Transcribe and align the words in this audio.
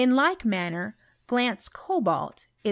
likemanner.glance 0.09 1.69
cobalt 1.69 2.47
is 2.49 2.53